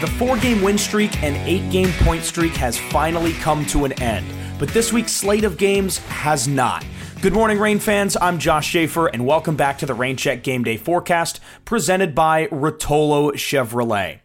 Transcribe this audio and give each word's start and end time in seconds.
The 0.00 0.06
four 0.06 0.38
game 0.38 0.62
win 0.62 0.78
streak 0.78 1.22
and 1.22 1.36
eight 1.46 1.70
game 1.70 1.92
point 1.98 2.24
streak 2.24 2.54
has 2.54 2.78
finally 2.78 3.34
come 3.34 3.66
to 3.66 3.84
an 3.84 3.92
end, 4.00 4.24
but 4.58 4.70
this 4.70 4.94
week's 4.94 5.12
slate 5.12 5.44
of 5.44 5.58
games 5.58 5.98
has 5.98 6.48
not. 6.48 6.86
Good 7.20 7.34
morning, 7.34 7.58
Reign 7.58 7.78
fans. 7.78 8.16
I'm 8.18 8.38
Josh 8.38 8.66
Schaefer, 8.66 9.08
and 9.08 9.26
welcome 9.26 9.56
back 9.56 9.76
to 9.80 9.84
the 9.84 9.92
Reign 9.92 10.16
Check 10.16 10.42
Game 10.42 10.64
Day 10.64 10.78
Forecast 10.78 11.38
presented 11.66 12.14
by 12.14 12.46
Rotolo 12.46 13.32
Chevrolet. 13.32 14.20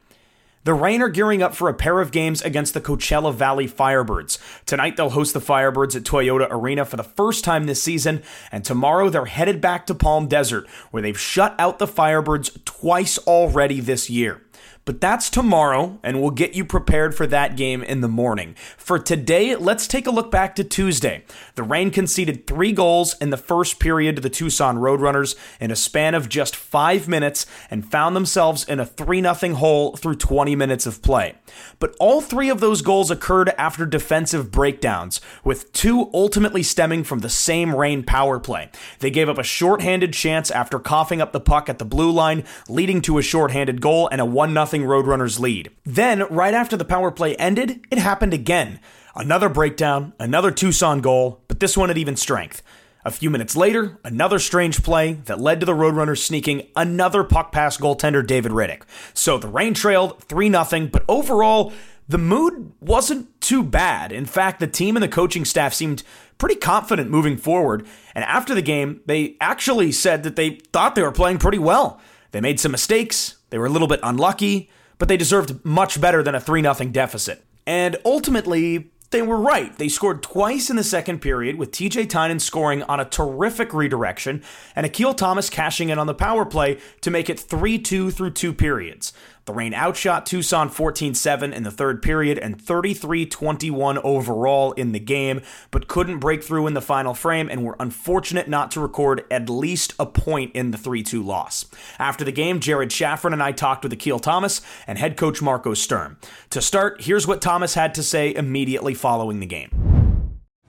The 0.63 0.73
Reign 0.73 1.01
are 1.01 1.09
gearing 1.09 1.43
up 1.43 1.53
for 1.53 1.67
a 1.67 1.73
pair 1.73 1.99
of 1.99 2.11
games 2.11 2.41
against 2.41 2.73
the 2.73 2.79
Coachella 2.79 3.35
Valley 3.35 3.67
Firebirds. 3.67 4.39
Tonight 4.65 4.95
they'll 4.95 5.09
host 5.09 5.33
the 5.33 5.41
Firebirds 5.41 5.93
at 5.97 6.03
Toyota 6.03 6.47
Arena 6.49 6.85
for 6.85 6.95
the 6.95 7.03
first 7.03 7.43
time 7.43 7.65
this 7.65 7.83
season, 7.83 8.23
and 8.49 8.63
tomorrow 8.63 9.09
they're 9.09 9.25
headed 9.25 9.59
back 9.59 9.85
to 9.87 9.93
Palm 9.93 10.27
Desert, 10.27 10.67
where 10.91 11.03
they've 11.03 11.19
shut 11.19 11.53
out 11.59 11.79
the 11.79 11.85
Firebirds 11.85 12.63
twice 12.63 13.17
already 13.17 13.81
this 13.81 14.09
year. 14.09 14.41
But 14.85 15.01
that's 15.01 15.31
tomorrow, 15.31 15.97
and 16.03 16.21
we'll 16.21 16.29
get 16.29 16.53
you 16.53 16.63
prepared 16.63 17.15
for 17.15 17.25
that 17.25 17.57
game 17.57 17.81
in 17.81 18.01
the 18.01 18.07
morning. 18.07 18.53
For 18.77 18.99
today, 18.99 19.55
let's 19.55 19.87
take 19.87 20.05
a 20.05 20.11
look 20.11 20.29
back 20.29 20.55
to 20.55 20.63
Tuesday. 20.63 21.23
The 21.55 21.63
Reign 21.63 21.89
conceded 21.89 22.45
three 22.45 22.71
goals 22.71 23.15
in 23.19 23.31
the 23.31 23.37
first 23.37 23.79
period 23.79 24.15
to 24.15 24.21
the 24.21 24.29
Tucson 24.29 24.77
Roadrunners 24.77 25.35
in 25.59 25.71
a 25.71 25.75
span 25.75 26.13
of 26.13 26.29
just 26.29 26.55
five 26.55 27.07
minutes 27.07 27.47
and 27.71 27.83
found 27.83 28.15
themselves 28.15 28.63
in 28.63 28.79
a 28.79 28.85
3 28.85 29.23
0 29.23 29.55
hole 29.55 29.95
through 29.95 30.17
20 30.17 30.55
minutes 30.55 30.85
of 30.85 31.01
play. 31.01 31.33
But 31.79 31.95
all 31.99 32.21
three 32.21 32.49
of 32.49 32.59
those 32.59 32.83
goals 32.83 33.09
occurred 33.09 33.49
after 33.57 33.87
defensive 33.87 34.51
breakdowns, 34.51 35.19
with 35.43 35.73
two 35.73 36.11
ultimately 36.13 36.61
stemming 36.61 37.05
from 37.05 37.19
the 37.19 37.29
same 37.29 37.75
Reign 37.75 38.03
power 38.03 38.39
play. 38.39 38.69
They 38.99 39.09
gave 39.09 39.29
up 39.29 39.39
a 39.39 39.43
shorthanded 39.43 40.13
chance 40.13 40.51
after 40.51 40.77
coughing 40.77 41.21
up 41.21 41.31
the 41.31 41.39
puck 41.39 41.69
at 41.69 41.79
the 41.79 41.85
blue 41.85 42.11
line, 42.11 42.43
leading 42.69 43.01
to 43.01 43.17
a 43.17 43.23
shorthanded 43.23 43.81
goal 43.81 44.07
and 44.11 44.21
a 44.21 44.25
1 44.25 44.53
0 44.53 44.74
Roadrunners 44.83 45.39
lead. 45.39 45.71
Then, 45.85 46.23
right 46.29 46.53
after 46.53 46.77
the 46.77 46.85
power 46.85 47.11
play 47.11 47.35
ended, 47.35 47.85
it 47.91 47.97
happened 47.97 48.33
again. 48.33 48.79
Another 49.15 49.49
breakdown, 49.49 50.13
another 50.19 50.51
Tucson 50.51 51.01
goal, 51.01 51.41
but 51.47 51.59
this 51.59 51.77
one 51.77 51.89
at 51.89 51.97
even 51.97 52.15
strength. 52.15 52.61
A 53.05 53.11
few 53.11 53.29
minutes 53.29 53.55
later, 53.55 53.99
another 54.03 54.39
strange 54.39 54.81
play 54.81 55.13
that 55.25 55.39
led 55.39 55.59
to 55.59 55.65
the 55.65 55.73
Roadrunners 55.73 56.23
sneaking 56.23 56.67
another 56.75 57.23
puck 57.23 57.51
past 57.51 57.79
goaltender 57.79 58.25
David 58.25 58.51
Rittich. 58.51 58.81
So 59.13 59.37
the 59.37 59.47
Reign 59.47 59.75
trailed 59.75 60.23
3 60.23 60.51
0, 60.51 60.89
but 60.91 61.05
overall, 61.07 61.71
the 62.07 62.17
mood 62.17 62.71
wasn't 62.81 63.39
too 63.41 63.63
bad. 63.63 64.11
In 64.11 64.25
fact, 64.25 64.59
the 64.59 64.67
team 64.67 64.95
and 64.95 65.03
the 65.03 65.07
coaching 65.07 65.45
staff 65.45 65.73
seemed 65.73 66.03
pretty 66.37 66.55
confident 66.55 67.09
moving 67.09 67.37
forward. 67.37 67.85
And 68.13 68.23
after 68.25 68.55
the 68.55 68.61
game, 68.61 69.01
they 69.05 69.37
actually 69.39 69.91
said 69.91 70.23
that 70.23 70.35
they 70.35 70.59
thought 70.73 70.95
they 70.95 71.01
were 71.03 71.11
playing 71.11 71.37
pretty 71.37 71.59
well. 71.59 71.99
They 72.31 72.41
made 72.41 72.59
some 72.59 72.71
mistakes, 72.71 73.37
they 73.55 73.59
were 73.59 73.67
a 73.67 73.69
little 73.69 73.87
bit 73.87 74.01
unlucky, 74.03 74.69
but 74.97 75.07
they 75.07 75.15
deserved 75.15 75.63
much 75.63 76.01
better 76.01 76.21
than 76.21 76.35
a 76.35 76.41
3 76.41 76.61
0 76.61 76.73
deficit. 76.91 77.45
And 77.65 77.95
ultimately, 78.03 78.91
they 79.11 79.21
were 79.21 79.37
right. 79.37 79.73
They 79.77 79.87
scored 79.87 80.21
twice 80.21 80.69
in 80.69 80.75
the 80.75 80.83
second 80.83 81.19
period, 81.19 81.55
with 81.55 81.71
TJ 81.71 82.09
Tynan 82.09 82.39
scoring 82.39 82.83
on 82.83 82.99
a 82.99 83.05
terrific 83.05 83.73
redirection 83.73 84.43
and 84.75 84.85
Akil 84.85 85.13
Thomas 85.13 85.49
cashing 85.49 85.87
in 85.87 85.97
on 85.97 86.05
the 86.05 86.13
power 86.13 86.45
play 86.45 86.79
to 86.99 87.09
make 87.09 87.29
it 87.29 87.39
3 87.39 87.79
2 87.79 88.11
through 88.11 88.31
two 88.31 88.53
periods. 88.53 89.13
The 89.45 89.53
Reign 89.53 89.75
outshot 89.75 90.25
Tucson 90.25 90.69
14 90.69 91.13
7 91.13 91.53
in 91.53 91.61
the 91.61 91.69
third 91.69 92.01
period 92.01 92.39
and 92.39 92.59
33 92.59 93.27
21 93.27 93.99
overall 93.99 94.71
in 94.71 94.91
the 94.91 94.99
game, 94.99 95.41
but 95.69 95.87
couldn't 95.87 96.17
break 96.17 96.43
through 96.43 96.65
in 96.65 96.73
the 96.73 96.81
final 96.81 97.13
frame 97.13 97.47
and 97.51 97.63
were 97.63 97.75
unfortunate 97.79 98.47
not 98.47 98.71
to 98.71 98.79
record 98.79 99.23
at 99.29 99.47
least 99.47 99.93
a 99.99 100.07
point 100.07 100.55
in 100.55 100.71
the 100.71 100.79
3 100.79 101.03
2 101.03 101.21
loss. 101.21 101.65
After 101.99 102.25
the 102.25 102.31
game, 102.31 102.59
Jared 102.59 102.89
Shafran 102.89 103.33
and 103.33 103.43
I 103.43 103.51
talked 103.51 103.83
with 103.83 103.93
Akil 103.93 104.17
Thomas 104.17 104.61
and 104.87 104.97
head 104.97 105.15
coach 105.15 105.43
Marco 105.43 105.75
Sturm. 105.75 106.17
To 106.49 106.59
start, 106.59 107.03
here's 107.03 107.27
what 107.27 107.39
Thomas 107.39 107.75
had 107.75 107.93
to 107.95 108.03
say 108.03 108.33
immediately 108.33 108.95
following 108.95 109.41
the 109.41 109.45
game. 109.45 109.69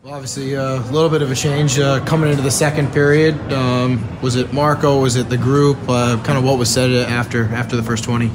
Well, 0.03 0.13
obviously, 0.13 0.55
uh, 0.55 0.83
a 0.83 0.93
little 0.93 1.09
bit 1.09 1.23
of 1.23 1.31
a 1.31 1.35
change 1.35 1.79
uh, 1.79 2.05
coming 2.05 2.29
into 2.31 2.43
the 2.43 2.51
second 2.51 2.93
period. 2.93 3.35
Um, 3.51 4.21
was 4.21 4.37
it 4.37 4.53
Marco? 4.53 5.01
Was 5.01 5.17
it 5.17 5.31
the 5.31 5.39
group? 5.39 5.79
Uh, 5.89 6.23
kind 6.23 6.37
of 6.37 6.45
what 6.45 6.59
was 6.59 6.69
said 6.69 6.91
after 7.09 7.47
after 7.47 7.75
the 7.75 7.83
first 7.83 8.05
20? 8.05 8.31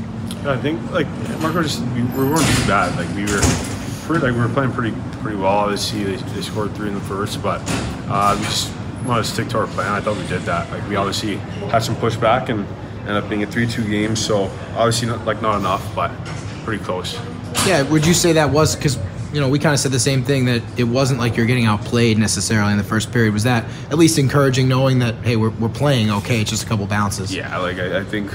I 0.46 0.58
think 0.58 0.92
like 0.92 1.08
Marco 1.40 1.64
just 1.64 1.82
we, 1.82 2.02
we 2.04 2.26
weren't 2.26 2.48
too 2.48 2.68
bad. 2.68 2.96
Like 2.98 3.14
we 3.16 3.24
were 3.24 3.42
pretty 4.06 4.26
like 4.26 4.34
we 4.34 4.42
were 4.42 4.50
playing 4.50 4.72
pretty 4.72 4.96
pretty 5.22 5.38
well. 5.38 5.48
Obviously 5.52 6.04
they, 6.04 6.16
they 6.16 6.42
scored 6.42 6.74
three 6.76 6.90
in 6.90 6.96
the 6.96 7.02
first, 7.02 7.42
but 7.42 7.62
uh, 8.08 8.36
we 8.38 8.46
just 8.46 8.74
wanted 9.06 9.24
to 9.24 9.30
stick 9.30 9.50
to 9.50 9.60
our 9.60 9.68
plan. 9.68 9.92
I 9.92 10.02
thought 10.02 10.18
we 10.18 10.28
did 10.28 10.42
that. 10.44 10.70
Like 10.72 10.88
we 10.88 10.96
obviously 10.96 11.38
had 11.70 11.80
some 11.80 11.96
pushback 11.96 12.50
and 12.50 12.66
ended 13.02 13.24
up 13.24 13.30
being 13.30 13.44
a 13.44 13.48
three-two 13.48 13.88
game. 13.90 14.16
So 14.16 14.44
obviously 14.76 15.08
not, 15.08 15.26
like 15.26 15.42
not 15.42 15.60
enough, 15.60 15.96
but 15.96 16.12
pretty 16.64 16.84
close. 16.84 17.20
Yeah, 17.66 17.84
would 17.84 18.06
you 18.06 18.14
say 18.14 18.34
that 18.34 18.50
was 18.50 18.76
because 18.76 18.98
you 19.34 19.40
know 19.40 19.50
we 19.50 19.60
kind 19.60 19.74
of 19.74 19.80
said 19.80 19.92
the 19.92 20.00
same 20.00 20.24
thing 20.24 20.46
that 20.46 20.62
it 20.78 20.84
wasn't 20.84 21.20
like 21.20 21.38
you're 21.38 21.46
getting 21.46 21.66
outplayed 21.66 22.18
necessarily 22.18 22.72
in 22.72 22.78
the 22.78 22.84
first 22.84 23.12
period. 23.12 23.34
Was 23.34 23.44
that 23.44 23.66
at 23.90 23.98
least 23.98 24.18
encouraging, 24.18 24.68
knowing 24.68 25.00
that 25.00 25.16
hey 25.24 25.36
we're 25.36 25.50
we're 25.52 25.70
playing 25.70 26.12
okay, 26.12 26.42
it's 26.42 26.50
just 26.50 26.64
a 26.64 26.68
couple 26.68 26.86
bounces? 26.88 27.34
Yeah, 27.34 27.58
like 27.58 27.78
I, 27.78 28.00
I 28.00 28.04
think 28.04 28.32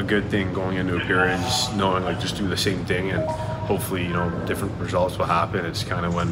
a 0.00 0.02
good 0.02 0.30
thing 0.30 0.52
going 0.54 0.78
into 0.78 0.96
a 0.96 1.00
period 1.00 1.34
and 1.34 1.42
just 1.42 1.76
knowing 1.76 2.02
like 2.04 2.18
just 2.18 2.36
do 2.36 2.48
the 2.48 2.56
same 2.56 2.84
thing 2.86 3.10
and 3.10 3.22
hopefully 3.68 4.02
you 4.02 4.12
know 4.12 4.30
different 4.46 4.72
results 4.80 5.16
will 5.18 5.26
happen. 5.26 5.64
It's 5.64 5.84
kind 5.84 6.06
of 6.06 6.14
when 6.14 6.30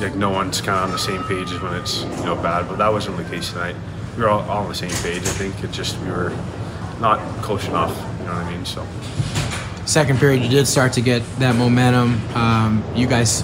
like 0.00 0.16
no 0.16 0.30
one's 0.30 0.60
kind 0.60 0.78
of 0.78 0.84
on 0.84 0.90
the 0.92 0.98
same 0.98 1.22
page 1.24 1.50
as 1.50 1.60
when 1.60 1.74
it's 1.74 2.02
you 2.02 2.24
know 2.24 2.36
bad, 2.36 2.68
but 2.68 2.78
that 2.78 2.90
wasn't 2.90 3.16
the 3.16 3.24
case 3.24 3.52
tonight. 3.52 3.74
We 4.16 4.22
were 4.22 4.28
all, 4.28 4.48
all 4.48 4.62
on 4.62 4.68
the 4.68 4.74
same 4.74 4.90
page. 5.02 5.22
I 5.22 5.34
think 5.34 5.62
it 5.62 5.72
just 5.72 5.98
we 6.00 6.10
were 6.10 6.32
not 7.00 7.18
close 7.42 7.66
enough. 7.66 7.96
You 8.20 8.26
know 8.26 8.34
what 8.34 8.44
I 8.44 8.50
mean? 8.50 8.64
So. 8.64 8.86
Second 9.84 10.18
period, 10.18 10.42
you 10.42 10.48
did 10.48 10.66
start 10.66 10.92
to 10.94 11.00
get 11.00 11.22
that 11.38 11.56
momentum. 11.56 12.20
Um, 12.36 12.84
you 12.94 13.06
guys 13.06 13.42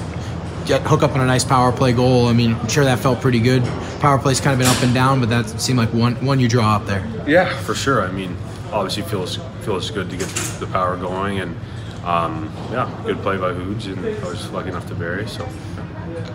get 0.67 0.83
hook 0.83 1.03
up 1.03 1.13
on 1.13 1.21
a 1.21 1.27
nice 1.27 1.45
power 1.45 1.73
play 1.73 1.93
goal. 1.93 2.27
I 2.27 2.33
mean, 2.35 2.55
I'm 2.55 2.69
sure 2.69 2.85
that 2.85 2.99
felt 3.01 3.21
pretty 3.21 3.41
good. 3.41 3.65
Power 4.01 4.19
play's 4.19 4.41
kind 4.41 4.53
of 4.53 4.59
been 4.59 4.69
up 4.69 4.83
and 4.83 4.95
down, 4.95 5.21
but 5.21 5.29
that 5.31 5.61
seemed 5.61 5.79
like 5.79 5.93
one 5.93 6.15
one 6.25 6.39
you 6.39 6.49
draw 6.49 6.77
up 6.77 6.87
there. 6.87 7.05
Yeah, 7.27 7.59
for 7.63 7.75
sure. 7.75 8.03
I 8.03 8.13
mean, 8.13 8.37
obviously 8.75 9.05
feels 9.05 9.39
feels 9.63 9.91
good 9.91 10.11
to 10.11 10.17
get 10.17 10.29
the 10.59 10.67
power 10.67 10.97
going, 10.97 11.41
and 11.41 11.57
um, 12.05 12.53
yeah, 12.71 12.91
good 13.05 13.19
play 13.23 13.37
by 13.39 13.53
Hoods, 13.53 13.87
and 13.87 13.99
I 14.05 14.29
was 14.29 14.51
lucky 14.51 14.69
enough 14.69 14.87
to 14.89 14.95
bury. 14.95 15.27
So, 15.29 15.49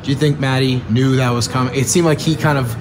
do 0.02 0.10
you 0.10 0.16
think 0.16 0.40
Matty 0.40 0.82
knew 0.90 1.18
that 1.18 1.30
was 1.30 1.48
coming? 1.48 1.76
It 1.76 1.88
seemed 1.88 2.06
like 2.06 2.20
he 2.20 2.36
kind 2.36 2.58
of 2.58 2.76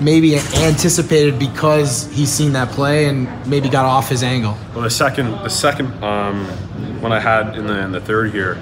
maybe 0.00 0.36
anticipated 0.36 1.38
because 1.38 2.10
he's 2.12 2.30
seen 2.30 2.52
that 2.52 2.70
play 2.70 3.06
and 3.06 3.28
maybe 3.46 3.68
got 3.68 3.84
off 3.84 4.08
his 4.08 4.22
angle. 4.22 4.56
Well, 4.74 4.84
the 4.84 4.90
second 4.90 5.30
the 5.42 5.50
second 5.50 5.92
um, 6.02 6.46
when 7.02 7.12
I 7.12 7.20
had 7.20 7.56
in 7.56 7.66
the 7.66 7.78
in 7.80 7.92
the 7.92 8.00
third 8.00 8.32
here 8.32 8.56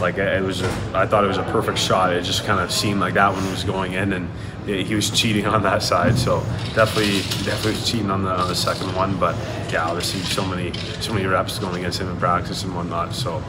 like 0.00 0.18
it 0.18 0.42
was, 0.42 0.62
a, 0.62 0.68
I 0.94 1.06
thought 1.06 1.24
it 1.24 1.28
was 1.28 1.38
a 1.38 1.44
perfect 1.44 1.78
shot. 1.78 2.12
It 2.12 2.22
just 2.22 2.44
kind 2.44 2.60
of 2.60 2.70
seemed 2.70 3.00
like 3.00 3.14
that 3.14 3.32
one 3.32 3.44
was 3.50 3.64
going 3.64 3.94
in, 3.94 4.12
and 4.12 4.30
he 4.66 4.94
was 4.94 5.10
cheating 5.18 5.46
on 5.46 5.62
that 5.62 5.82
side. 5.82 6.18
So 6.18 6.40
definitely, 6.74 7.22
definitely 7.44 7.80
cheating 7.82 8.10
on 8.10 8.22
the 8.22 8.30
on 8.30 8.48
the 8.48 8.54
second 8.54 8.94
one. 8.94 9.18
But 9.18 9.36
yeah, 9.72 9.86
obviously 9.86 10.20
so 10.20 10.44
many 10.44 10.72
so 11.00 11.12
many 11.12 11.26
reps 11.26 11.58
going 11.58 11.76
against 11.76 12.00
him 12.00 12.08
in 12.08 12.16
practice 12.18 12.62
and 12.64 12.74
whatnot. 12.74 13.14
So 13.14 13.42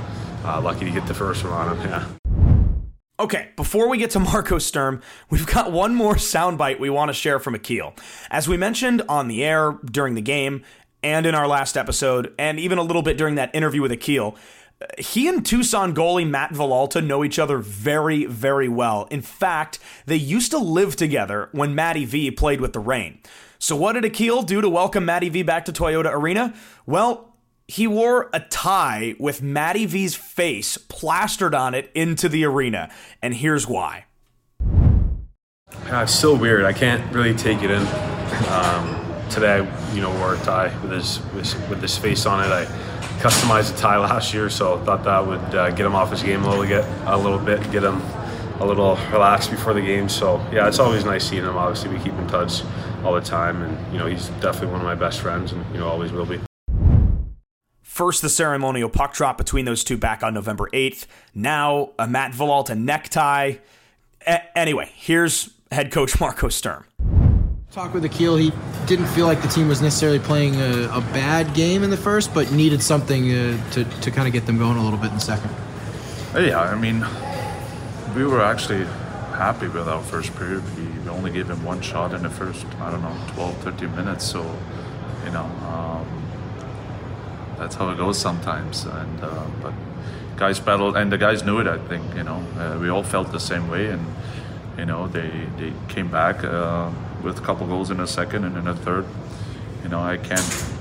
uh, 0.45 0.61
lucky 0.61 0.85
to 0.85 0.91
get 0.91 1.07
the 1.07 1.13
first 1.13 1.43
one 1.43 1.53
on 1.53 1.77
him. 1.77 1.89
Yeah. 1.89 2.07
Okay, 3.19 3.49
before 3.55 3.89
we 3.89 3.97
get 3.97 4.11
to 4.11 4.19
Marco 4.19 4.59
Sturm, 4.59 5.01
we've 5.29 5.47
got 5.47 5.71
one 5.71 5.95
more 5.95 6.15
soundbite 6.15 6.79
we 6.79 6.89
want 6.89 7.09
to 7.09 7.13
share 7.13 7.39
from 7.39 7.55
Akil. 7.55 7.93
As 8.29 8.47
we 8.47 8.57
mentioned 8.57 9.01
on 9.09 9.27
the 9.27 9.43
air 9.43 9.79
during 9.85 10.13
the 10.13 10.21
game 10.21 10.63
and 11.03 11.25
in 11.25 11.33
our 11.33 11.47
last 11.47 11.77
episode, 11.77 12.33
and 12.37 12.59
even 12.59 12.77
a 12.77 12.83
little 12.83 13.01
bit 13.01 13.17
during 13.17 13.35
that 13.35 13.53
interview 13.55 13.81
with 13.81 13.91
Akil, 13.91 14.35
he 14.99 15.27
and 15.27 15.45
Tucson 15.45 15.93
goalie 15.95 16.27
Matt 16.27 16.53
Villalta 16.53 17.05
know 17.05 17.23
each 17.23 17.39
other 17.39 17.57
very, 17.57 18.25
very 18.25 18.69
well. 18.69 19.07
In 19.09 19.21
fact, 19.21 19.79
they 20.05 20.15
used 20.15 20.51
to 20.51 20.57
live 20.57 20.95
together 20.95 21.49
when 21.51 21.73
Matty 21.73 22.05
V 22.05 22.31
played 22.31 22.61
with 22.61 22.73
the 22.73 22.79
Reign. 22.79 23.19
So, 23.59 23.75
what 23.75 23.93
did 23.93 24.05
Akil 24.05 24.43
do 24.43 24.61
to 24.61 24.69
welcome 24.69 25.05
Matty 25.05 25.29
V 25.29 25.41
back 25.41 25.65
to 25.65 25.71
Toyota 25.71 26.13
Arena? 26.13 26.53
Well, 26.85 27.35
he 27.67 27.87
wore 27.87 28.29
a 28.33 28.39
tie 28.39 29.15
with 29.19 29.41
Matty 29.41 29.85
V's 29.85 30.15
face 30.15 30.77
plastered 30.77 31.53
on 31.55 31.73
it 31.73 31.91
into 31.93 32.29
the 32.29 32.45
arena. 32.45 32.89
And 33.21 33.33
here's 33.33 33.67
why. 33.67 34.05
It's 35.87 36.13
still 36.13 36.37
weird. 36.37 36.63
I 36.63 36.71
can't 36.71 37.13
really 37.13 37.33
take 37.33 37.63
it 37.63 37.71
in. 37.71 37.85
Um, 38.47 39.03
today, 39.29 39.67
you 39.93 40.01
know, 40.01 40.11
wore 40.19 40.35
a 40.35 40.39
tie 40.39 40.75
with 40.81 40.91
his 40.91 41.19
with 41.33 41.81
his 41.81 41.97
face 41.97 42.25
on 42.25 42.43
it. 42.43 42.53
I 42.53 42.65
customized 43.19 43.73
a 43.73 43.77
tie 43.77 43.97
last 43.97 44.33
year, 44.33 44.49
so 44.49 44.77
thought 44.83 45.03
that 45.03 45.25
would 45.25 45.55
uh, 45.55 45.69
get 45.71 45.85
him 45.85 45.95
off 45.95 46.11
his 46.11 46.23
game 46.23 46.43
a 46.43 46.49
little 46.49 46.65
get 46.65 46.85
a 47.05 47.17
little 47.17 47.39
bit, 47.39 47.59
get 47.71 47.83
him 47.83 48.01
a 48.59 48.65
little 48.65 48.95
relaxed 49.11 49.51
before 49.51 49.73
the 49.73 49.81
game. 49.81 50.09
So 50.09 50.37
yeah, 50.51 50.67
it's 50.67 50.79
always 50.79 51.05
nice 51.05 51.27
seeing 51.29 51.43
him. 51.43 51.57
Obviously, 51.57 51.89
we 51.89 51.97
keep 52.03 52.13
in 52.13 52.27
touch 52.27 52.63
all 53.03 53.13
the 53.13 53.21
time, 53.21 53.61
and 53.61 53.93
you 53.93 53.99
know 53.99 54.05
he's 54.05 54.29
definitely 54.41 54.67
one 54.67 54.81
of 54.81 54.85
my 54.85 54.95
best 54.95 55.21
friends, 55.21 55.51
and 55.51 55.65
you 55.73 55.79
know 55.79 55.87
always 55.87 56.11
will 56.11 56.25
be. 56.25 56.39
First, 57.81 58.21
the 58.21 58.29
ceremonial 58.29 58.89
puck 58.89 59.13
drop 59.13 59.39
between 59.39 59.65
those 59.65 59.83
two 59.83 59.97
back 59.97 60.21
on 60.21 60.35
November 60.35 60.69
8th. 60.71 61.07
Now, 61.33 61.93
a 61.97 62.07
Matt 62.07 62.31
Villalta 62.31 62.77
necktie. 62.77 63.55
A- 64.27 64.57
anyway, 64.57 64.91
here's 64.93 65.49
head 65.71 65.91
coach 65.91 66.19
Marco 66.19 66.47
Sturm. 66.49 66.85
Talk 67.71 67.93
with 67.93 68.05
Akil. 68.05 68.37
He 68.37 68.53
didn't 68.85 69.07
feel 69.07 69.25
like 69.25 69.41
the 69.41 69.47
team 69.49 69.67
was 69.67 69.81
necessarily 69.81 70.19
playing 70.19 70.55
a, 70.55 70.89
a 70.89 71.01
bad 71.11 71.53
game 71.53 71.83
in 71.83 71.89
the 71.89 71.97
first, 71.97 72.33
but 72.33 72.51
needed 72.51 72.81
something 72.81 73.29
uh, 73.31 73.71
to, 73.71 73.83
to 73.83 74.09
kind 74.09 74.25
of 74.25 74.33
get 74.33 74.45
them 74.45 74.57
going 74.57 74.77
a 74.77 74.83
little 74.83 74.97
bit 74.97 75.09
in 75.09 75.15
the 75.15 75.19
second. 75.19 75.51
Yeah, 76.33 76.61
I 76.61 76.75
mean, 76.75 77.05
we 78.15 78.25
were 78.25 78.41
actually 78.41 78.85
happy 79.35 79.67
with 79.67 79.87
our 79.89 80.01
first 80.01 80.33
period. 80.37 80.63
We 80.77 81.09
only 81.09 81.29
gave 81.29 81.49
him 81.49 81.63
one 81.65 81.81
shot 81.81 82.13
in 82.13 82.23
the 82.23 82.29
first, 82.29 82.65
I 82.79 82.89
don't 82.89 83.01
know, 83.01 83.17
12, 83.33 83.57
13 83.57 83.95
minutes. 83.95 84.25
So, 84.25 84.43
you 85.25 85.31
know, 85.31 85.43
um, 85.43 86.07
that's 87.57 87.75
how 87.75 87.89
it 87.89 87.97
goes 87.97 88.17
sometimes. 88.17 88.85
And 88.85 89.19
uh, 89.21 89.45
but 89.61 89.73
guys 90.37 90.59
battled, 90.59 90.95
and 90.95 91.11
the 91.11 91.17
guys 91.17 91.43
knew 91.43 91.59
it. 91.59 91.67
I 91.67 91.77
think 91.87 92.15
you 92.15 92.23
know, 92.23 92.41
uh, 92.57 92.77
we 92.79 92.89
all 92.89 93.03
felt 93.03 93.31
the 93.33 93.39
same 93.39 93.67
way, 93.67 93.87
and 93.87 94.05
you 94.77 94.85
know, 94.85 95.07
they 95.07 95.29
they 95.57 95.73
came 95.89 96.09
back. 96.09 96.43
Uh, 96.43 96.91
with 97.23 97.39
a 97.39 97.41
couple 97.41 97.67
goals 97.67 97.91
in 97.91 97.99
a 97.99 98.07
second 98.07 98.45
and 98.45 98.57
in 98.57 98.67
a 98.67 98.75
third. 98.75 99.05
You 99.83 99.89
know, 99.89 99.99
I 99.99 100.17
can't. 100.17 100.73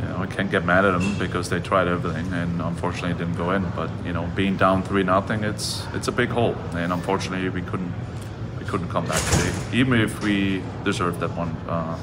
You 0.00 0.04
know, 0.06 0.18
I 0.18 0.26
can't 0.26 0.50
get 0.50 0.64
mad 0.64 0.84
at 0.84 0.92
them 0.92 1.18
because 1.18 1.50
they 1.50 1.58
tried 1.58 1.88
everything 1.88 2.32
and 2.32 2.62
unfortunately 2.62 3.10
it 3.10 3.18
didn't 3.18 3.36
go 3.36 3.50
in. 3.50 3.68
But 3.74 3.90
you 4.04 4.12
know, 4.12 4.30
being 4.36 4.56
down 4.56 4.84
three 4.84 5.02
nothing, 5.02 5.42
it's 5.42 5.84
it's 5.92 6.08
a 6.08 6.12
big 6.12 6.28
hole, 6.28 6.54
and 6.74 6.92
unfortunately 6.92 7.48
we 7.48 7.62
couldn't 7.62 7.92
we 8.58 8.64
couldn't 8.64 8.88
come 8.88 9.06
back 9.06 9.20
today, 9.32 9.52
even 9.72 10.00
if 10.00 10.22
we 10.22 10.62
deserved 10.84 11.18
that 11.20 11.36
one 11.36 11.50
uh, 11.68 11.98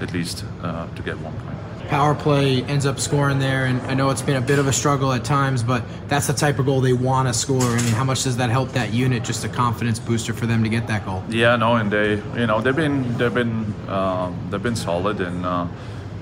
at 0.00 0.12
least 0.12 0.44
uh, 0.62 0.86
to 0.94 1.02
get 1.02 1.18
one 1.18 1.34
point 1.40 1.75
power 1.88 2.14
play 2.14 2.62
ends 2.64 2.86
up 2.86 2.98
scoring 2.98 3.38
there. 3.38 3.64
And 3.64 3.80
I 3.82 3.94
know 3.94 4.10
it's 4.10 4.22
been 4.22 4.36
a 4.36 4.40
bit 4.40 4.58
of 4.58 4.66
a 4.66 4.72
struggle 4.72 5.12
at 5.12 5.24
times, 5.24 5.62
but 5.62 5.84
that's 6.08 6.26
the 6.26 6.32
type 6.32 6.58
of 6.58 6.66
goal 6.66 6.80
they 6.80 6.92
want 6.92 7.28
to 7.28 7.34
score. 7.34 7.62
I 7.62 7.76
mean, 7.82 7.94
how 7.94 8.04
much 8.04 8.24
does 8.24 8.36
that 8.36 8.50
help 8.50 8.72
that 8.72 8.92
unit? 8.92 9.24
Just 9.24 9.44
a 9.44 9.48
confidence 9.48 9.98
booster 9.98 10.32
for 10.32 10.46
them 10.46 10.62
to 10.64 10.68
get 10.68 10.86
that 10.88 11.04
goal. 11.04 11.22
Yeah, 11.28 11.56
no, 11.56 11.76
and 11.76 11.90
they, 11.90 12.16
you 12.38 12.46
know, 12.46 12.60
they've 12.60 12.76
been 12.76 13.16
they've 13.18 13.32
been 13.32 13.74
um, 13.88 14.48
they've 14.50 14.62
been 14.62 14.76
solid, 14.76 15.20
and 15.20 15.44
uh, 15.44 15.66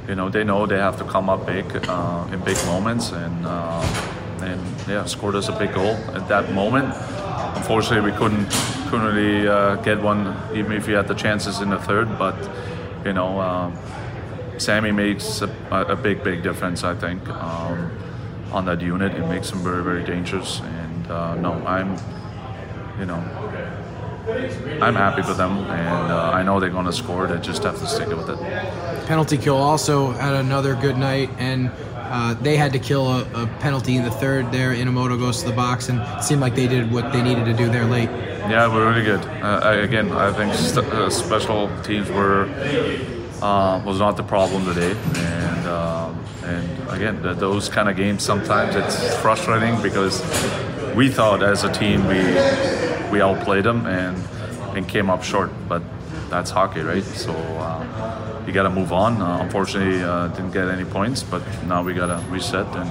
you 0.09 0.15
know 0.15 0.29
they 0.29 0.45
know 0.45 0.67
they 0.67 0.79
have 0.79 0.99
to 0.99 1.05
come 1.05 1.29
up 1.29 1.47
big 1.47 1.67
uh, 1.89 2.29
in 2.33 2.41
big 2.41 2.57
moments, 2.67 3.13
and 3.13 3.47
uh, 3.47 3.81
and 4.41 4.61
yeah, 4.89 5.05
scored 5.07 5.35
us 5.35 5.49
a 5.49 5.59
big 5.59 5.73
goal 5.75 5.97
at 6.15 6.29
that 6.29 6.53
moment. 6.53 6.95
Unfortunately, 7.57 8.11
we 8.11 8.17
couldn't 8.17 8.51
couldn't 8.89 9.07
really 9.15 9.49
uh, 9.49 9.77
get 9.77 10.01
one, 10.03 10.37
even 10.55 10.73
if 10.73 10.87
we 10.87 10.93
had 10.93 11.09
the 11.09 11.15
chances 11.15 11.61
in 11.61 11.71
the 11.71 11.79
third, 11.79 12.19
but 12.19 12.37
you 13.05 13.13
know. 13.13 13.73
Sammy 14.59 14.93
makes 14.93 15.43
a, 15.43 15.49
a, 15.71 15.97
big, 15.97 16.23
big 16.23 16.43
difference, 16.43 16.85
I 16.85 16.95
think, 16.95 17.29
um, 17.29 17.91
on 18.53 18.65
that 18.67 18.81
unit. 18.81 19.15
It 19.15 19.27
makes 19.29 19.51
them 19.51 19.61
very, 19.61 19.83
very 19.83 20.05
dangerous. 20.05 20.61
And 20.61 21.11
uh, 21.11 21.35
no, 21.37 21.53
I'm, 21.67 21.97
you 22.99 23.07
know, 23.07 23.23
I'm 24.81 24.95
happy 24.95 25.23
for 25.23 25.35
them, 25.35 25.59
and 25.59 26.13
uh, 26.13 26.31
I 26.33 26.43
know 26.43 26.59
they're 26.59 26.71
going 26.71 26.87
to 26.87 26.93
score. 26.93 27.27
They 27.27 27.39
just 27.41 27.63
have 27.65 27.79
to 27.79 27.87
stick 27.87 28.09
with 28.09 28.31
it. 28.31 28.39
Penalty 29.07 29.37
kill 29.37 29.57
also 29.57 30.13
had 30.13 30.35
another 30.35 30.75
good 30.75 30.97
night, 30.97 31.29
and 31.39 31.71
uh, 31.95 32.35
they 32.35 32.57
had 32.57 32.73
to 32.73 32.79
kill 32.79 33.09
a, 33.09 33.23
a, 33.35 33.47
penalty 33.59 33.97
in 33.97 34.05
the 34.05 34.11
third 34.11 34.51
there. 34.51 34.73
Inamoto 34.75 35.19
goes 35.19 35.43
to 35.43 35.49
the 35.49 35.55
box, 35.55 35.89
and 35.89 36.01
it 36.01 36.25
seemed 36.25 36.41
like 36.41 36.55
they 36.55 36.67
did 36.67 36.91
what 36.91 37.13
they 37.13 37.23
needed 37.23 37.45
to 37.45 37.53
do 37.53 37.69
there 37.69 37.85
late. 37.85 38.09
Yeah, 38.49 38.73
we're 38.73 38.89
really 38.89 39.05
good. 39.05 39.21
Uh, 39.43 39.61
I, 39.63 39.75
again, 39.75 40.13
I 40.13 40.33
think 40.33 40.55
st- 40.55 40.87
uh, 40.87 41.11
special 41.11 41.71
teams 41.83 42.11
were 42.11 42.47
uh, 43.45 43.83
was 43.85 43.99
not 43.99 44.17
the 44.17 44.23
problem 44.23 44.65
today. 44.65 44.97
And 45.17 45.67
um, 45.67 46.25
and 46.45 46.89
again, 46.91 47.23
the, 47.23 47.35
those 47.35 47.69
kind 47.69 47.89
of 47.89 47.97
games 47.97 48.23
sometimes 48.23 48.75
it's 48.75 49.17
frustrating 49.17 49.81
because 49.83 50.23
we 50.95 51.11
thought 51.11 51.43
as 51.43 51.65
a 51.65 51.73
team 51.73 52.07
we 52.07 52.23
we 53.13 53.21
outplayed 53.21 53.65
them 53.65 53.87
and 53.87 54.17
and 54.77 54.89
came 54.89 55.11
up 55.11 55.23
short, 55.23 55.51
but 55.69 55.83
that's 56.31 56.51
hockey, 56.51 56.81
right? 56.81 57.05
So. 57.05 57.33
Uh, 57.33 58.31
you 58.47 58.53
got 58.53 58.65
to 58.65 58.71
move 58.71 58.93
on. 58.93 59.23
Uh, 59.23 59.39
unfortunately, 59.41 60.03
uh, 60.03 60.29
didn't 60.29 60.51
get 60.51 60.69
any 60.69 60.85
points, 60.85 61.23
but 61.23 61.43
now 61.65 61.83
we 61.83 61.95
got 61.95 62.09
to 62.09 62.23
reset 62.29 62.67
and 62.77 62.91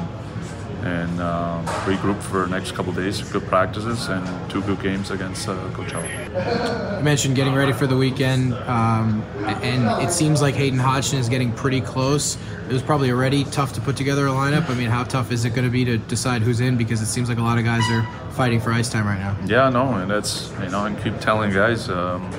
and 0.84 1.20
uh, 1.22 1.62
regroup 1.86 2.22
for 2.22 2.42
the 2.42 2.48
next 2.48 2.74
couple 2.74 2.92
days. 2.94 3.22
Good 3.32 3.46
practices 3.48 4.08
and 4.08 4.52
two 4.52 4.62
good 4.64 4.82
games 4.82 5.12
against 5.12 5.48
uh, 5.48 5.56
Coachella. 5.70 6.98
You 6.98 7.04
mentioned 7.04 7.36
getting 7.36 7.54
ready 7.54 7.74
for 7.74 7.88
the 7.88 7.96
weekend, 7.96 8.54
um, 8.54 9.22
and 9.64 10.04
it 10.04 10.12
seems 10.12 10.42
like 10.42 10.56
Hayden 10.56 10.80
Hodgson 10.80 11.20
is 11.20 11.30
getting 11.30 11.52
pretty 11.54 11.82
close. 11.82 12.38
It 12.70 12.74
was 12.74 12.82
probably 12.82 13.12
already 13.12 13.44
tough 13.46 13.74
to 13.74 13.82
put 13.82 13.96
together 13.96 14.28
a 14.28 14.32
lineup. 14.32 14.70
I 14.70 14.74
mean, 14.74 14.90
how 14.90 15.04
tough 15.04 15.32
is 15.32 15.46
it 15.46 15.52
going 15.52 15.66
to 15.66 15.72
be 15.72 15.86
to 15.86 15.98
decide 15.98 16.42
who's 16.42 16.60
in? 16.60 16.78
Because 16.78 17.02
it 17.02 17.08
seems 17.08 17.30
like 17.30 17.38
a 17.38 17.44
lot 17.44 17.58
of 17.58 17.64
guys 17.64 17.84
are 17.90 18.04
fighting 18.32 18.60
for 18.60 18.72
ice 18.72 18.90
time 18.90 19.06
right 19.06 19.20
now. 19.20 19.38
Yeah, 19.46 19.70
no, 19.70 19.94
and 19.96 20.10
that's 20.12 20.52
you 20.62 20.70
know, 20.70 20.86
and 20.86 21.02
keep 21.02 21.20
telling 21.20 21.52
guys. 21.52 21.90
Um, 21.90 22.30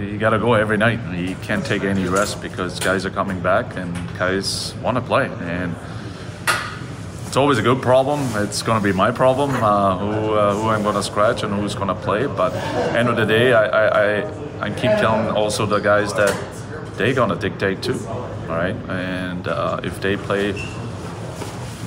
you 0.00 0.18
got 0.18 0.30
to 0.30 0.38
go 0.38 0.54
every 0.54 0.76
night. 0.76 1.00
You 1.16 1.34
can't 1.42 1.64
take 1.64 1.82
any 1.82 2.06
rest 2.06 2.40
because 2.40 2.78
guys 2.78 3.04
are 3.04 3.10
coming 3.10 3.40
back 3.40 3.76
and 3.76 3.92
guys 4.16 4.74
want 4.76 4.96
to 4.96 5.00
play. 5.02 5.26
And 5.26 5.74
it's 7.34 7.38
always 7.40 7.58
a 7.58 7.62
good 7.62 7.82
problem. 7.82 8.20
It's 8.44 8.62
going 8.62 8.80
to 8.80 8.84
be 8.84 8.92
my 8.92 9.10
problem 9.10 9.50
uh, 9.50 9.98
who, 9.98 10.34
uh, 10.34 10.54
who 10.54 10.68
I'm 10.68 10.84
going 10.84 10.94
to 10.94 11.02
scratch 11.02 11.42
and 11.42 11.52
who's 11.52 11.74
going 11.74 11.88
to 11.88 11.94
play. 11.96 12.28
But 12.28 12.54
end 12.94 13.08
of 13.08 13.16
the 13.16 13.26
day, 13.26 13.52
I, 13.52 14.20
I, 14.22 14.66
I, 14.66 14.70
keep 14.70 14.92
telling 15.02 15.34
also 15.34 15.66
the 15.66 15.80
guys 15.80 16.14
that 16.14 16.32
they're 16.96 17.12
going 17.12 17.30
to 17.30 17.34
dictate 17.34 17.82
too. 17.82 17.98
All 18.06 18.50
right, 18.50 18.76
and 18.88 19.48
uh, 19.48 19.80
if 19.82 20.00
they 20.00 20.16
play 20.16 20.52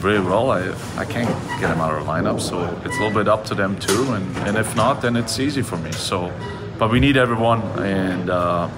really 0.01 0.19
well, 0.19 0.51
I, 0.51 0.67
I 0.97 1.05
can't 1.05 1.29
get 1.61 1.69
them 1.69 1.79
out 1.79 1.93
of 1.93 2.05
the 2.05 2.11
lineup. 2.11 2.41
So 2.41 2.65
it's 2.83 2.97
a 2.97 2.99
little 2.99 3.17
bit 3.17 3.29
up 3.29 3.45
to 3.45 3.55
them 3.55 3.79
too. 3.79 4.03
And, 4.15 4.37
and 4.39 4.57
if 4.57 4.75
not, 4.75 5.01
then 5.01 5.15
it's 5.15 5.39
easy 5.39 5.61
for 5.61 5.77
me. 5.77 5.93
So, 5.93 6.29
but 6.77 6.91
we 6.91 6.99
need 6.99 7.15
everyone, 7.15 7.61
and 7.79 8.29
uh, 8.29 8.69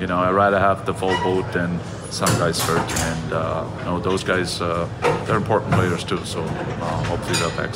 you 0.00 0.06
know, 0.06 0.18
I'd 0.18 0.30
rather 0.30 0.58
have 0.58 0.86
the 0.86 0.94
full 0.94 1.16
boat 1.22 1.52
than 1.52 1.78
some 2.10 2.28
guys 2.38 2.60
hurt, 2.62 2.90
and 3.00 3.32
uh, 3.32 3.68
you 3.78 3.84
know 3.84 4.00
those 4.00 4.24
guys 4.24 4.60
uh, 4.60 4.88
they're 5.26 5.36
important 5.36 5.72
players 5.72 6.04
too. 6.04 6.24
So 6.24 6.42
uh, 6.42 7.04
hopefully 7.04 7.38
they'll 7.38 7.56
back 7.56 7.74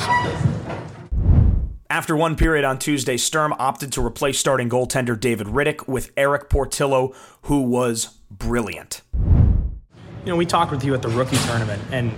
After 1.89 2.15
one 2.15 2.35
period 2.35 2.65
on 2.65 2.79
Tuesday, 2.79 3.17
Sturm 3.17 3.53
opted 3.53 3.91
to 3.93 4.05
replace 4.05 4.39
starting 4.39 4.69
goaltender 4.69 5.19
David 5.19 5.47
Rittich 5.47 5.87
with 5.87 6.11
Erik 6.15 6.49
Portillo, 6.49 7.13
who 7.43 7.61
was 7.63 8.17
brilliant. 8.29 9.01
You 9.13 10.33
know, 10.33 10.35
we 10.35 10.45
talked 10.45 10.71
with 10.71 10.83
you 10.83 10.93
at 10.93 11.01
the 11.01 11.09
rookie 11.09 11.37
tournament, 11.37 11.81
and 11.91 12.13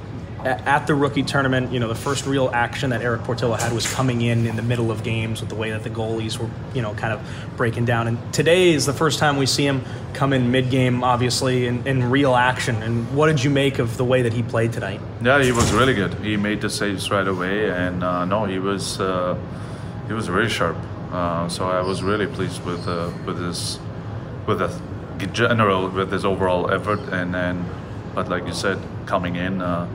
at 0.45 0.87
the 0.87 0.95
rookie 0.95 1.23
tournament, 1.23 1.71
you 1.71 1.79
know, 1.79 1.87
the 1.87 1.95
first 1.95 2.25
real 2.25 2.49
action 2.53 2.89
that 2.91 3.01
Erik 3.01 3.23
Portillo 3.23 3.55
had 3.55 3.71
was 3.73 3.91
coming 3.91 4.21
in 4.21 4.45
in 4.45 4.55
the 4.55 4.61
middle 4.61 4.91
of 4.91 5.03
games 5.03 5.41
with 5.41 5.49
the 5.49 5.55
way 5.55 5.71
that 5.71 5.83
the 5.83 5.89
goalies 5.89 6.37
were, 6.37 6.49
you 6.73 6.81
know, 6.81 6.93
kind 6.93 7.13
of 7.13 7.21
breaking 7.57 7.85
down. 7.85 8.07
And 8.07 8.33
today 8.33 8.71
is 8.71 8.85
the 8.85 8.93
first 8.93 9.19
time 9.19 9.37
we 9.37 9.45
see 9.45 9.65
him 9.65 9.83
come 10.13 10.33
in 10.33 10.51
mid-game, 10.51 11.03
obviously, 11.03 11.67
in, 11.67 11.85
in 11.87 12.09
real 12.09 12.35
action. 12.35 12.81
And 12.83 13.13
what 13.15 13.27
did 13.27 13.43
you 13.43 13.49
make 13.49 13.79
of 13.79 13.97
the 13.97 14.05
way 14.05 14.21
that 14.21 14.33
he 14.33 14.43
played 14.43 14.73
tonight? 14.73 14.99
Yeah, 15.23 15.41
he 15.43 15.51
was 15.51 15.71
really 15.73 15.93
good. 15.93 16.13
He 16.15 16.37
made 16.37 16.61
the 16.61 16.69
saves 16.69 17.09
right 17.11 17.27
away, 17.27 17.69
and 17.69 18.03
uh, 18.03 18.25
no, 18.25 18.45
he 18.45 18.59
was 18.59 18.99
uh, 18.99 19.37
he 20.07 20.13
was 20.13 20.27
very 20.27 20.49
sharp. 20.49 20.77
Uh, 21.11 21.47
so 21.49 21.69
I 21.69 21.81
was 21.81 22.01
really 22.03 22.27
pleased 22.27 22.63
with 22.65 22.87
uh, 22.87 23.11
with 23.25 23.37
his 23.37 23.79
with 24.47 24.59
the 24.59 25.27
general 25.27 25.89
with 25.89 26.11
his 26.11 26.25
overall 26.25 26.71
effort, 26.71 26.99
and 27.11 27.33
then, 27.33 27.65
but 28.15 28.27
like 28.29 28.47
you 28.47 28.53
said, 28.53 28.79
coming 29.05 29.35
in 29.35 29.61
uh, 29.61 29.87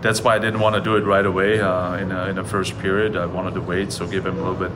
that's 0.00 0.22
why 0.22 0.36
I 0.36 0.38
didn't 0.38 0.60
want 0.60 0.74
to 0.76 0.80
do 0.80 0.96
it 0.96 1.04
right 1.04 1.24
away 1.26 1.60
uh, 1.60 1.96
in, 1.96 2.12
a, 2.12 2.26
in 2.26 2.36
the 2.36 2.44
first 2.44 2.78
period. 2.78 3.16
I 3.16 3.26
wanted 3.26 3.54
to 3.54 3.60
wait, 3.60 3.92
so 3.92 4.06
give 4.06 4.26
him 4.26 4.38
a 4.38 4.50
little 4.50 4.68
bit 4.68 4.72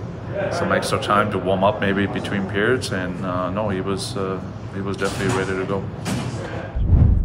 some 0.52 0.72
extra 0.72 1.00
time 1.00 1.30
to 1.30 1.38
warm 1.38 1.62
up, 1.62 1.80
maybe 1.80 2.06
between 2.06 2.48
periods. 2.48 2.92
And 2.92 3.24
uh, 3.24 3.50
no, 3.50 3.68
he 3.68 3.80
was 3.80 4.16
uh, 4.16 4.42
he 4.74 4.80
was 4.80 4.96
definitely 4.96 5.36
ready 5.36 5.56
to 5.60 5.66
go. 5.66 6.31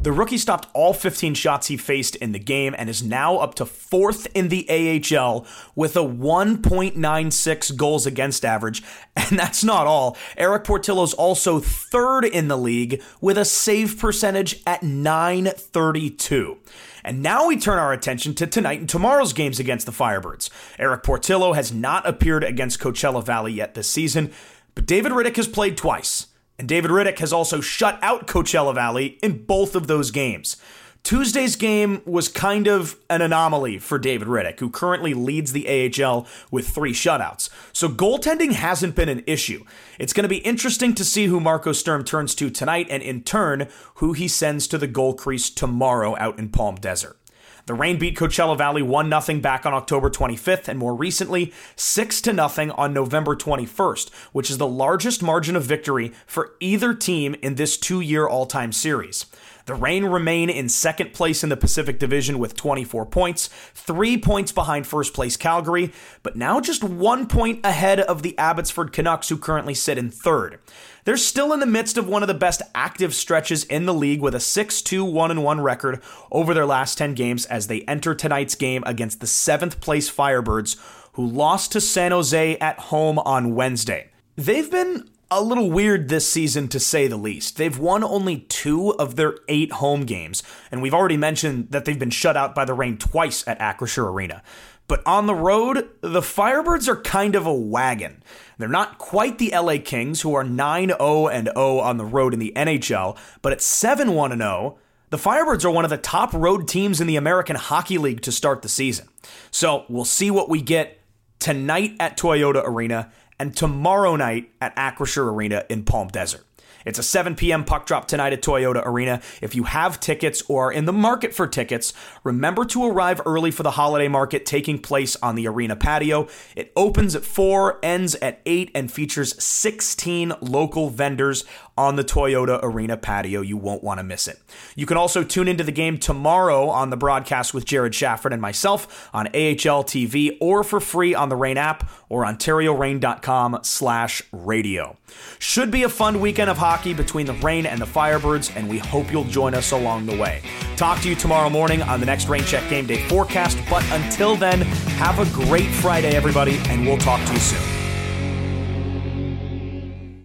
The 0.07 0.13
rookie 0.13 0.37
stopped 0.37 0.69
all 0.73 0.93
15 0.93 1.33
shots 1.33 1.67
he 1.67 1.75
faced 1.75 2.15
in 2.15 2.31
the 2.31 2.39
game 2.39 2.73
and 2.77 2.89
is 2.89 3.03
now 3.03 3.39
up 3.39 3.55
to 3.55 3.65
fourth 3.65 4.25
in 4.33 4.47
the 4.47 4.65
AHL 4.69 5.45
with 5.75 5.97
a 5.97 5.99
1.96 5.99 7.75
goals 7.75 8.05
against 8.05 8.45
average. 8.45 8.81
And 9.17 9.37
that's 9.37 9.65
not 9.65 9.85
all. 9.85 10.15
Erik 10.37 10.63
Portillo's 10.63 11.13
also 11.13 11.59
third 11.59 12.23
in 12.23 12.47
the 12.47 12.57
league 12.57 13.03
with 13.19 13.37
a 13.37 13.43
save 13.43 13.99
percentage 13.99 14.61
at 14.65 14.81
932. 14.81 16.57
And 17.03 17.21
now 17.21 17.47
we 17.47 17.57
turn 17.57 17.77
our 17.77 17.91
attention 17.91 18.33
to 18.35 18.47
tonight 18.47 18.79
and 18.79 18.87
tomorrow's 18.87 19.33
games 19.33 19.59
against 19.59 19.85
the 19.85 19.91
Firebirds. 19.91 20.49
Erik 20.79 21.03
Portillo 21.03 21.51
has 21.51 21.73
not 21.73 22.07
appeared 22.07 22.45
against 22.45 22.79
Coachella 22.79 23.21
Valley 23.21 23.51
yet 23.51 23.73
this 23.73 23.89
season, 23.89 24.31
but 24.73 24.85
David 24.85 25.11
Rittich 25.11 25.35
has 25.35 25.49
played 25.49 25.75
twice. 25.75 26.27
And 26.59 26.67
David 26.67 26.91
Rittich 26.91 27.19
has 27.19 27.31
also 27.31 27.61
shut 27.61 27.99
out 28.01 28.27
Coachella 28.27 28.73
Valley 28.73 29.19
in 29.21 29.43
both 29.43 29.75
of 29.75 29.87
those 29.87 30.09
games. 30.11 30.57
Tuesday's 31.03 31.55
game 31.55 32.01
was 32.05 32.27
kind 32.27 32.67
of 32.67 32.97
an 33.09 33.21
anomaly 33.21 33.77
for 33.77 33.97
David 33.97 34.27
Rittich, 34.27 34.59
who 34.59 34.69
currently 34.69 35.13
leads 35.13 35.53
the 35.53 35.67
AHL 35.67 36.27
with 36.51 36.67
three 36.67 36.91
shutouts. 36.91 37.49
So 37.71 37.87
goaltending 37.87 38.51
hasn't 38.53 38.95
been 38.95 39.07
an 39.07 39.23
issue. 39.25 39.63
It's 39.99 40.11
going 40.11 40.23
to 40.23 40.29
be 40.29 40.39
interesting 40.39 40.93
to 40.95 41.05
see 41.05 41.27
who 41.27 41.39
Marco 41.39 41.71
Sturm 41.71 42.03
turns 42.03 42.35
to 42.35 42.49
tonight, 42.49 42.87
and 42.89 43.01
in 43.01 43.23
turn, 43.23 43.69
who 43.95 44.11
he 44.11 44.27
sends 44.27 44.67
to 44.67 44.77
the 44.77 44.87
goal 44.87 45.13
crease 45.13 45.49
tomorrow 45.49 46.17
out 46.17 46.39
in 46.39 46.49
Palm 46.49 46.75
Desert. 46.75 47.17
The 47.67 47.73
Reign 47.73 47.99
beat 47.99 48.15
Coachella 48.17 48.57
Valley 48.57 48.81
1 48.81 49.21
0 49.21 49.39
back 49.41 49.65
on 49.65 49.73
October 49.73 50.09
25th, 50.09 50.69
and 50.69 50.79
more 50.79 50.95
recently, 50.95 51.51
6 51.75 52.21
0 52.23 52.73
on 52.77 52.93
November 52.93 53.35
21st, 53.35 54.09
which 54.31 54.49
is 54.49 54.57
the 54.57 54.65
largest 54.65 55.21
margin 55.21 55.57
of 55.57 55.65
victory 55.65 56.13
for 56.25 56.53
either 56.61 56.93
team 56.93 57.35
in 57.41 57.55
this 57.55 57.75
two 57.75 57.99
year 57.99 58.25
all 58.25 58.45
time 58.45 58.71
series. 58.71 59.25
The 59.65 59.75
Reign 59.75 60.05
remain 60.05 60.49
in 60.49 60.69
second 60.69 61.11
place 61.11 61.43
in 61.43 61.49
the 61.49 61.57
Pacific 61.57 61.99
Division 61.99 62.39
with 62.39 62.55
24 62.55 63.05
points, 63.07 63.49
three 63.73 64.17
points 64.17 64.53
behind 64.53 64.87
first 64.87 65.13
place 65.13 65.35
Calgary, 65.35 65.91
but 66.23 66.37
now 66.37 66.61
just 66.61 66.85
one 66.85 67.27
point 67.27 67.65
ahead 67.65 67.99
of 67.99 68.23
the 68.23 68.37
Abbotsford 68.37 68.93
Canucks, 68.93 69.27
who 69.27 69.37
currently 69.37 69.73
sit 69.73 69.97
in 69.97 70.09
third. 70.09 70.59
They're 71.07 71.15
still 71.15 71.53
in 71.53 71.61
the 71.61 71.65
midst 71.65 71.97
of 71.97 72.09
one 72.09 72.21
of 72.21 72.27
the 72.27 72.33
best 72.33 72.61
active 72.75 73.15
stretches 73.15 73.63
in 73.63 73.85
the 73.85 73.93
league 73.93 74.19
with 74.19 74.35
a 74.35 74.41
6 74.41 74.81
2 74.81 75.05
1 75.05 75.41
1 75.41 75.61
record 75.61 76.01
over 76.33 76.53
their 76.53 76.65
last 76.65 76.97
10 76.97 77.13
games 77.13 77.45
as 77.45 77.67
they 77.67 77.83
enter 77.83 78.13
tonight's 78.13 78.55
game 78.55 78.83
against 78.85 79.21
the 79.21 79.25
seventh 79.25 79.79
place 79.79 80.11
Firebirds, 80.11 80.75
who 81.13 81.25
lost 81.25 81.71
to 81.71 81.79
San 81.79 82.11
Jose 82.11 82.57
at 82.57 82.77
home 82.77 83.19
on 83.19 83.55
Wednesday. 83.55 84.09
They've 84.35 84.69
been 84.69 85.09
a 85.31 85.41
little 85.41 85.71
weird 85.71 86.09
this 86.09 86.29
season 86.29 86.67
to 86.67 86.79
say 86.79 87.07
the 87.07 87.15
least. 87.15 87.55
They've 87.55 87.79
won 87.79 88.03
only 88.03 88.39
two 88.39 88.93
of 88.95 89.15
their 89.15 89.37
eight 89.47 89.71
home 89.71 90.01
games, 90.01 90.43
and 90.71 90.81
we've 90.81 90.93
already 90.93 91.15
mentioned 91.15 91.71
that 91.71 91.85
they've 91.85 91.97
been 91.97 92.09
shut 92.09 92.35
out 92.35 92.53
by 92.53 92.65
the 92.65 92.73
Reign 92.73 92.97
twice 92.97 93.47
at 93.47 93.59
Acrisure 93.59 94.11
Arena. 94.11 94.43
But 94.87 95.05
on 95.05 95.25
the 95.25 95.35
road, 95.35 95.89
the 96.01 96.21
Firebirds 96.21 96.87
are 96.87 97.01
kind 97.01 97.35
of 97.35 97.45
a 97.45 97.53
wagon. 97.53 98.23
They're 98.57 98.69
not 98.69 98.97
quite 98.97 99.37
the 99.37 99.51
LA 99.53 99.77
Kings, 99.83 100.21
who 100.21 100.33
are 100.33 100.43
9 100.43 100.89
0 100.89 101.27
and 101.27 101.49
0 101.53 101.79
on 101.79 101.97
the 101.97 102.05
road 102.05 102.33
in 102.33 102.39
the 102.39 102.53
NHL, 102.55 103.17
but 103.41 103.51
at 103.51 103.61
7 103.61 104.13
1 104.13 104.37
0, 104.37 104.79
the 105.09 105.17
Firebirds 105.17 105.65
are 105.65 105.71
one 105.71 105.83
of 105.83 105.89
the 105.89 105.97
top 105.97 106.33
road 106.33 106.67
teams 106.67 107.01
in 107.01 107.07
the 107.07 107.17
American 107.17 107.55
Hockey 107.55 107.97
League 107.97 108.21
to 108.21 108.31
start 108.31 108.61
the 108.61 108.69
season. 108.69 109.07
So 109.51 109.85
we'll 109.89 110.05
see 110.05 110.31
what 110.31 110.49
we 110.49 110.61
get 110.61 110.99
tonight 111.39 111.95
at 111.99 112.17
Toyota 112.17 112.63
Arena 112.65 113.11
and 113.39 113.55
tomorrow 113.55 114.15
night 114.15 114.51
at 114.61 114.75
Acrisure 114.75 115.31
Arena 115.31 115.63
in 115.69 115.83
Palm 115.83 116.07
Desert. 116.07 116.46
It's 116.87 116.99
a 116.99 117.03
7 117.03 117.35
p.m. 117.35 117.65
puck 117.65 117.85
drop 117.85 118.07
tonight 118.07 118.31
at 118.31 118.41
Toyota 118.41 118.81
Arena. 118.85 119.21
If 119.41 119.55
you 119.55 119.63
have 119.63 119.99
tickets 119.99 120.41
or 120.47 120.67
are 120.67 120.71
in 120.71 120.85
the 120.85 120.93
market 120.93 121.33
for 121.33 121.45
tickets, 121.45 121.91
remember 122.23 122.63
to 122.63 122.85
arrive 122.85 123.19
early 123.25 123.51
for 123.51 123.63
the 123.63 123.71
holiday 123.71 124.07
market 124.07 124.45
taking 124.45 124.79
place 124.79 125.17
on 125.17 125.35
the 125.35 125.49
arena 125.49 125.75
patio. 125.75 126.29
It 126.55 126.71
opens 126.77 127.13
at 127.13 127.25
4, 127.25 127.79
ends 127.83 128.15
at 128.15 128.41
8, 128.45 128.71
and 128.73 128.89
features 128.89 129.43
16 129.43 130.31
local 130.39 130.89
vendors 130.89 131.43
on 131.77 131.95
the 131.95 132.03
Toyota 132.03 132.59
Arena 132.63 132.97
patio. 132.97 133.41
You 133.41 133.57
won't 133.57 133.83
want 133.83 133.99
to 133.99 134.03
miss 134.03 134.27
it. 134.27 134.39
You 134.75 134.85
can 134.85 134.97
also 134.97 135.23
tune 135.23 135.47
into 135.47 135.63
the 135.63 135.71
game 135.71 135.97
tomorrow 135.97 136.69
on 136.69 136.89
the 136.89 136.97
broadcast 136.97 137.53
with 137.53 137.65
Jared 137.65 137.93
Shafran 137.93 138.33
and 138.33 138.41
myself 138.41 139.09
on 139.13 139.27
AHL 139.27 139.83
TV 139.83 140.37
or 140.41 140.63
for 140.63 140.79
free 140.79 141.13
on 141.13 141.29
the 141.29 141.35
Reign 141.35 141.57
app 141.57 141.89
or 142.09 142.23
OntarioReign.com 142.25 143.59
slash 143.63 144.21
radio. 144.31 144.97
Should 145.39 145.71
be 145.71 145.83
a 145.83 145.89
fun 145.89 146.19
weekend 146.19 146.49
of 146.49 146.57
hockey 146.57 146.93
between 146.93 147.25
the 147.25 147.33
Reign 147.33 147.65
and 147.65 147.81
the 147.81 147.85
Firebirds, 147.85 148.55
and 148.55 148.69
we 148.69 148.77
hope 148.77 149.11
you'll 149.11 149.23
join 149.25 149.53
us 149.53 149.71
along 149.71 150.05
the 150.05 150.17
way. 150.17 150.41
Talk 150.75 151.01
to 151.01 151.09
you 151.09 151.15
tomorrow 151.15 151.49
morning 151.49 151.81
on 151.81 151.99
the 151.99 152.05
next 152.05 152.27
Reign 152.27 152.43
Check 152.43 152.69
Game 152.69 152.85
Day 152.85 153.07
forecast, 153.07 153.57
but 153.69 153.83
until 153.91 154.35
then, 154.35 154.61
have 154.61 155.19
a 155.19 155.45
great 155.45 155.69
Friday, 155.69 156.15
everybody, 156.15 156.57
and 156.69 156.85
we'll 156.85 156.97
talk 156.97 157.25
to 157.25 157.33
you 157.33 157.39
soon. 157.39 157.76